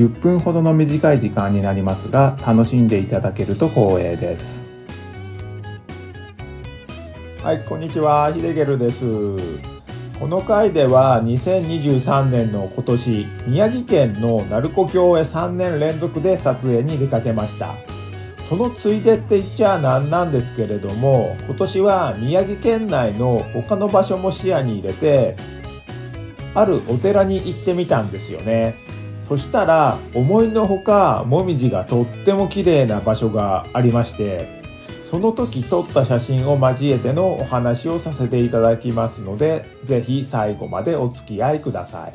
[0.00, 4.66] 10分ほどの短い時間になりますが楽しんでいただけると光栄です。
[7.42, 8.32] はいこんにちは。
[8.32, 9.04] ヒデゲルです。
[10.18, 17.74] この回では2023年の今年宮城県の鳴子峡へ3年連続で撮影に出かけました。
[18.48, 25.36] そのついでって言っちゃなんなんですけれども今年は宮城県内の他の場所も視野に入れて
[26.54, 28.89] あるお寺に行ってみたんですよね。
[29.30, 34.48] そしたら思いのほかもみじがとっても綺麗な場所がありまして
[35.04, 42.14] その時撮った写真を交えてのお話をさせていただきますのでぜひ最後までお付き合いください。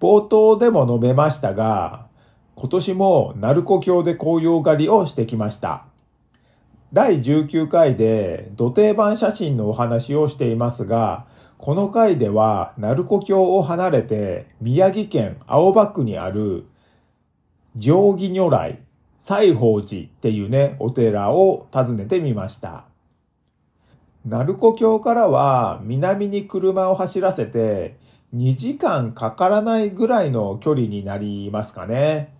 [0.00, 2.06] 冒頭でも述べましたが
[2.54, 5.84] 今年も鳴子峡で紅葉狩りをしてきました。
[6.94, 11.26] 第19回で土定番写真のお話をしていますが
[11.58, 16.66] この回では、鳴子峡を離れて、宮城県青葉区にある、
[17.76, 18.78] 定義如来、
[19.18, 22.84] 西宝寺っていうね、お寺を訪ねてみました。
[24.24, 27.96] 鳴子峡からは、南に車を走らせて、
[28.36, 32.34] 2時間かからないぐらいの距離になりますかね。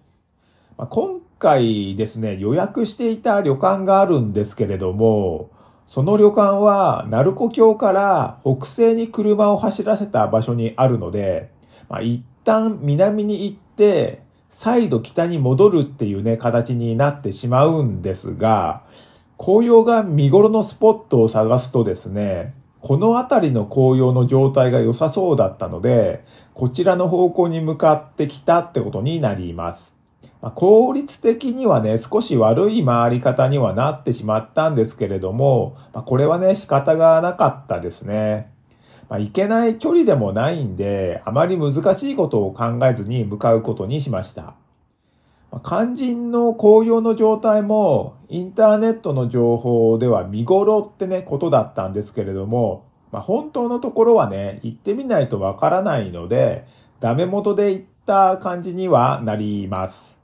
[0.76, 5.50] 今回ですね、予約していた旅館があるんですけれども、
[5.88, 11.50] その旅館は、鳴子峡から北西に車を走らせた場所にあるので、
[11.88, 18.82] まあ、一旦南に行って、再度北に戻るっていうね、形になってしまうんですが、
[19.38, 22.52] 紅葉が見頃のスポットを探すとですね、
[22.82, 29.97] この辺りの紅葉の状態が良さそうだったので、こちらの方向に向かってきたってことになります。
[30.40, 38.52] まあ、効率的にはね、少し悪い回り方にはなってしまったんですけれども、まあ、これはね、仕方がなかったですね。
[39.08, 44.54] まあ、いけない距離でもないんで、あまり難しいことを考えずに向かうことにしました。
[45.50, 56.66] まあ、肝心の紅葉の状態も、インターネットの情報では見頃ってね、ことだったんですけれども、まあ、本当のところはね、行ってみないとわからないので、
[57.00, 60.17] ダメ元で行った感じにはなります。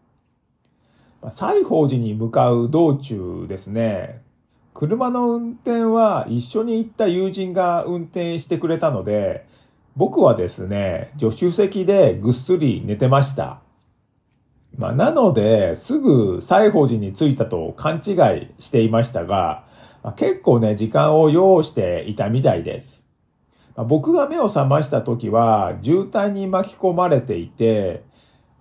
[1.31, 4.23] 西宝寺に向かう道中ですね、
[4.75, 9.47] 車の運転は一緒に行った友人が運転してくれたので、
[9.97, 13.61] 僕はですね、助手席でぐっすり寝てました。
[14.77, 19.65] まあ、なので、すぐ西宝寺に着いたと勘違いしていましたが、
[20.03, 23.07] まあ、結構ね、時間を要していたみたいです。
[23.77, 28.03] まあ、僕が目を覚ました時は、渋滞に巻き込まれていて、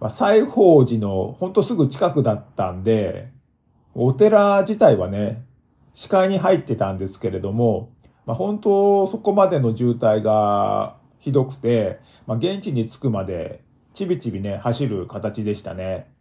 [0.04, 3.32] まあ、西宝寺のほんとすぐ近くだったんで、
[3.96, 5.46] お寺自体はね、
[5.94, 7.90] 視界に入ってたんですけれども、
[8.26, 13.62] まあ、本当そこまでの渋滞がひどくて、まあ、現地に着くまで
[13.94, 16.12] ちびちびね、走る形でしたね。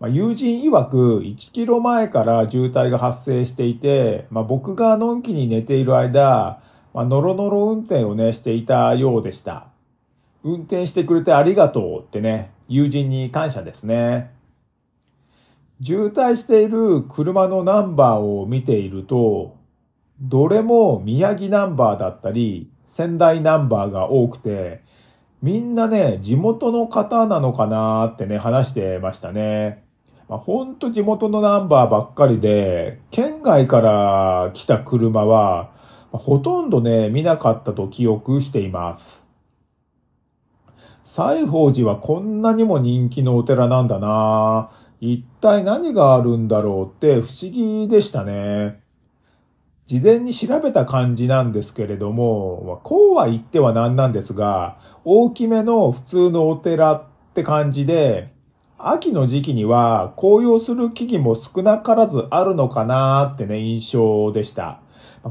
[0.00, 6.60] まあ、友人曰く1キロ前から渋滞が発生していて、まあ、僕がのんきに寝ている間、
[6.94, 9.71] まあ、ノロノロ運転をね、していたようでした。
[10.44, 14.30] 運転してくれてありがとうってね、友人に感謝ですね。
[15.82, 19.56] 渋滞している車のナンバーを見ていると、
[20.20, 24.82] どれも宮城ナンバーだったり、仙台ナンバーが多くて、
[25.42, 29.82] みんなね、地元の方なのかなってね、話してましたね。
[30.28, 35.70] まあ、ほんと地元のナンバーばっかりで、県外から来た車は、
[36.12, 39.21] ほとんどね、見なかったと記憶しています。
[41.04, 44.70] 西宝寺はこんなにも人気のお寺なんだな
[45.00, 48.80] 一体何があるんだろうって不思議でしたね。
[49.86, 57.04] 事前に調べた感じなんですけれども、こうは言ってはなんなんですが、大きめの普通のお寺っ
[57.34, 58.32] て感じで、
[58.78, 64.80] 秋の時期には紅葉する木々も少なからずあるのかなってね、印象でした。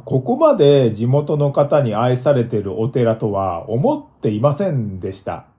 [0.06, 5.51] ここまで地元の方に愛されてるお寺とは思っていませんでした。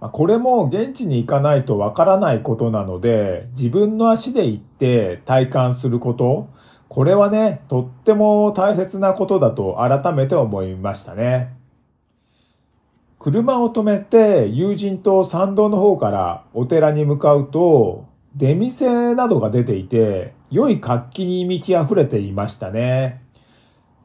[0.00, 6.48] これも現地に行かないとわからないことなので、自分の足で行って体感すること、
[6.88, 11.54] これはね、とっても大切なことだと改めて思いましたね。
[13.18, 18.04] 車を止めて友人と参道の方からお寺に向かうと、
[18.34, 23.22] 出店などが出ていて、良い活気に満ち溢れていましたね。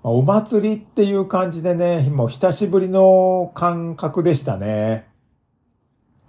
[0.03, 5.10] お祭りっていう感じでね、もう久しぶりの感覚でしたね。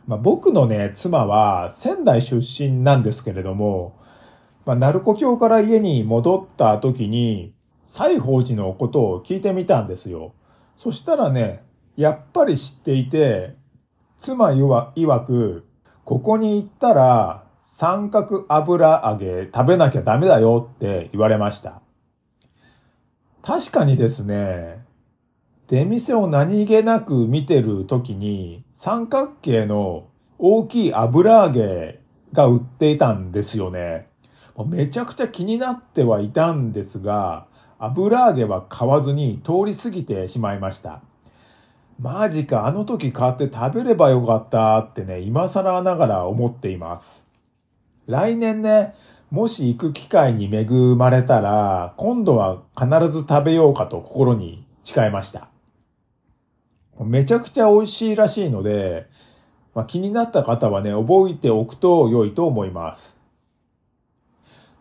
[0.07, 3.99] まあ、僕のね、妻は仙台出身なんですけれども、
[4.65, 7.55] まあ、鳴子峡から家に戻った時に、
[7.87, 10.35] 西宝寺のことを聞いてみたんですよ。
[10.77, 11.63] そしたらね、
[11.97, 13.55] やっぱり知っていて、
[14.19, 15.67] 妻曰く、
[16.05, 21.81] ここに行ったら三角油揚げ食べなきゃダメだよって言われました。
[23.43, 24.85] 確かにですね、
[25.73, 31.99] 出店を何気なく見てる時に三角形の大きい油揚げ
[32.35, 34.07] が売っていたんですよね。
[34.67, 37.47] めちゃくちゃ気になってはいたんですが、
[37.79, 41.01] 油揚げは買わずに通り過ぎてしまいました。
[41.99, 47.27] マジか、あの時買って食べればよかったってね、今更ながら思っています。
[48.07, 48.93] 来年ね、
[49.31, 50.67] もし行く機会に恵
[50.97, 55.52] まれたら、今度は必ず食べようかと心に誓いました。
[57.05, 59.07] めちゃくちゃ美味しいらしいので、
[59.75, 63.21] まあ、気になった方はね、覚えておくと良いと思います。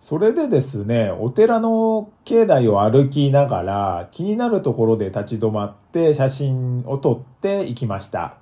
[0.02, 8.38] それでですね、お寺の境内を歩きながら気になるところで立ち止まって写真を撮っていきました。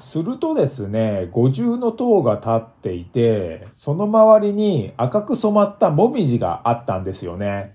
[0.00, 7.74] するとですね、五重の塔が立っていて、その周りに赤く染まったもみじがあったんですよね。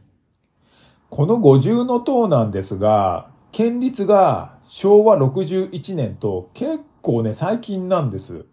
[1.10, 8.46] この五重の塔なんですが、建立が昭和61年と結構ね、最近なんです。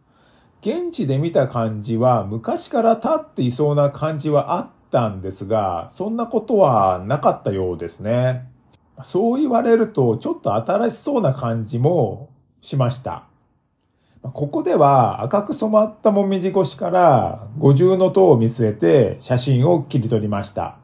[0.62, 8.50] 現地で見た感じは昔から立っていそうな感じはあったんですが、そんなことはなかったようですね。
[9.02, 12.28] そう言われるとちょっと新しそうな感じも
[12.60, 13.24] しました。
[14.22, 20.80] ここでは赤く染まったもみじ越しから五重の塔を見据えて写真を切り取りました。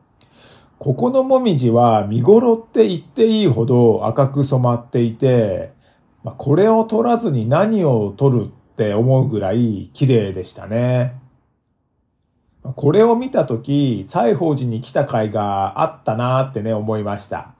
[0.78, 5.72] ここのもみじは見頃って言っていいほど赤く染まっていて、
[6.36, 11.14] これを取らずに何を取るって思うぐらい綺麗でしたね。
[12.62, 17.54] これを見たとき、西宝寺に来た甲斐があったなーってね、思いました。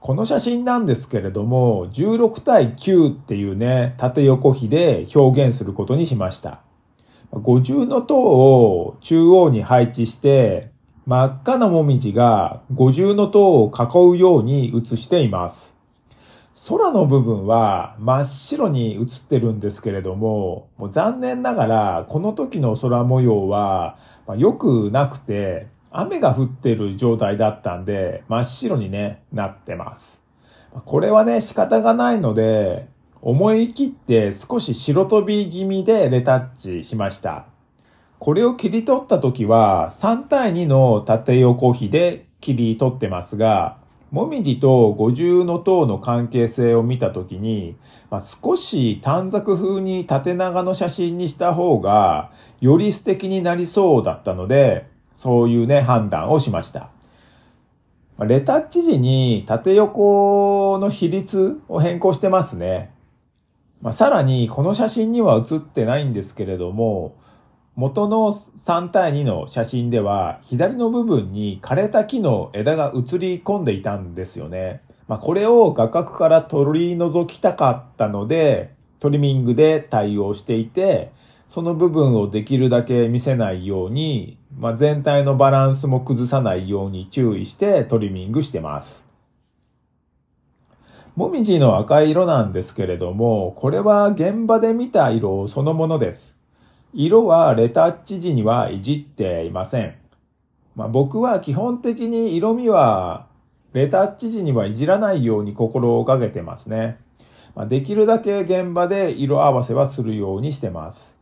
[0.00, 6.60] この写真なんですけれども、16対9っていうね、縦横比で表現することにしました。
[7.32, 10.70] 五重の塔を中央に配置して、
[11.06, 15.78] 真っ赤なもみじが五重の塔を囲うように写しています。
[16.68, 23.96] 空の部分は真っ白に映ってるんですけれども、もう残念ながらこの時の空模様は
[24.36, 30.22] 良くなくて、雨が降ってる状態だったんで、真っ白にね、なってます。
[30.84, 32.88] これはね、仕方がないので、
[33.22, 37.46] 思い切って少し白飛び気味でレタッチしました。
[38.18, 43.78] これを切り取った時は3対2の縦横比で切り取ってますが、
[44.10, 47.76] もみじと五重の塔の関係性を見たときに、
[48.10, 52.30] まあ、少し短冊風に縦長の写真にした方が、
[52.60, 56.90] より素敵になりそうだったので、そういうね、判断をしました。
[58.18, 62.90] レタッチ時に縦横の比率を変更してますね。
[63.82, 67.16] まあ、さらに、この写真には写ってないんですけれども、
[67.74, 74.82] 元の3対2の写真では、左の部分に枯れた木の枝が映り込んでいたんですよね。
[75.08, 81.10] まあ、これを画角から取り除きたかったので、トリミングで対応していて、
[81.48, 89.11] その部分をできるだけ見せないように、まあ、全体のバランスも崩さないように注意してトリミングしてます。
[91.14, 96.38] もみじの赤い色なんですけれども、これは現場で見た色そのものです。
[96.94, 99.94] 色はレタッチ時にはいじっていません。
[100.74, 103.26] まあ、僕は基本的に色味は
[103.74, 106.98] レタッチ時にはいじらないように心をかけてますね。
[107.54, 111.18] まあ、できるだけ現場で色合わせはするようにしてます。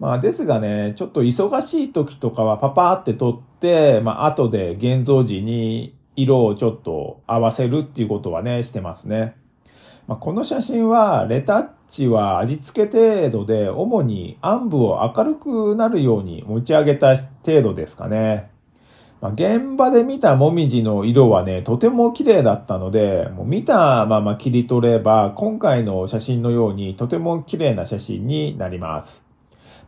[0.00, 9.36] まあですがね、ちょっと忙しい時とかはパパーって撮って、まあ後で現像時に色をちょっと合わせるっていうことはね、してますね。
[10.06, 18.50] まあ、この写真はレタッチは味付け程度で主に暗部を明るくなるように持ち上げた程度ですかね。
[19.20, 29.33] まあ、現場で見たもみじの色はね、とても綺麗だったので、もう見たまま切り取れば今回の写真のようにとても綺麗な写真になります。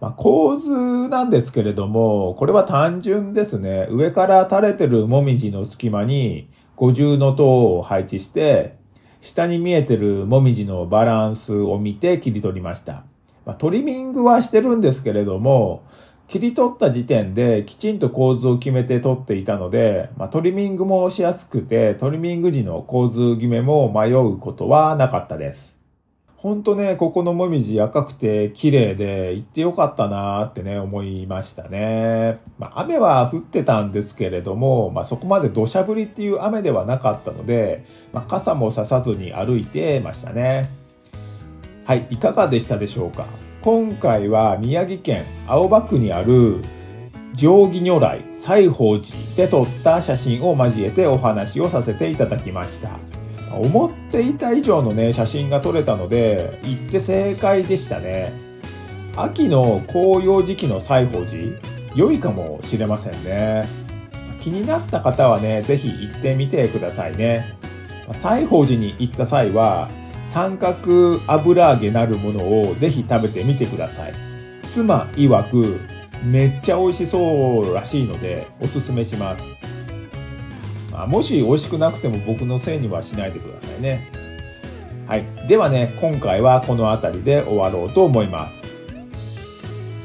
[0.00, 3.88] まあ、構図なんですけれども、これは単純ですね。
[3.90, 8.76] 上から垂れてるもみじの隙間に五重の塔を配置して、
[9.22, 13.04] 下に見えてるもみじのバランスを見て切り取りました。
[13.46, 15.82] まあ、トリミングはしてるんですけれども、
[16.28, 25.75] 切り取った時点できちんと構図を決めて取っていたので、まあ、トリミングもしやすくて、トリミング時の構図決めも迷うことはなかったです。
[26.36, 32.38] ほんとね、ここのもみじ赤くて綺麗で行ってよかったなーってね、思いましたね。
[32.58, 40.68] まあ、雨は降ってたんですけれども、まあ、そこまで土砂降りっていう雨ではなかったので、まあ、傘もささずに歩いてましたね。
[41.84, 43.24] はい、いかがでしたでしょうか？
[43.62, 46.62] 今回は宮城県青葉区にある
[47.34, 52.90] 定規如来西宝寺で撮った写真を交えてお話をさせていただきました
[53.52, 58.32] 思っていた以上のね写真が撮れたので行って正解でしたね。
[59.16, 61.58] 秋の紅葉時期の西宝寺
[61.94, 63.64] 良いかもしれませんね。
[64.42, 67.56] 気になった方はね是非行ってみてくださいね。
[68.08, 69.88] 西宝寺に行った際は
[70.22, 74.14] 三角油揚げなるものをぜひ食べてみてください。
[74.68, 75.80] 妻曰く
[76.22, 79.42] めっちゃ美味しそうらしいのでおすすめします。
[80.96, 84.10] あもし美味しくなくても僕のせいにはしないでくださいね。
[85.06, 85.24] はい。
[85.46, 88.64] ではね今回はこの辺りで終わろうと思います。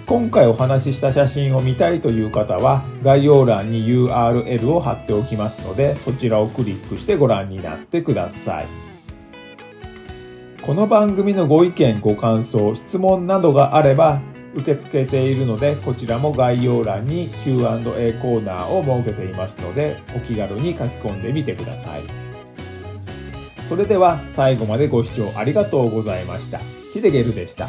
[0.06, 8.66] 今回お話しした写真を見たいという方は概要欄に URL を貼っておきますのでそちらをクリックしてご覧になってください。
[10.62, 14.22] この番組のご意見、ご感想、質問などがあれば
[14.56, 22.04] 受け付けているので、こちらも概要欄に Q&A コーナーを設けていますので、お気軽に書き込んでみてください。
[23.70, 26.60] それでは最後までご視聴ありがとうございました。
[26.94, 27.68] ヒデゲルでした。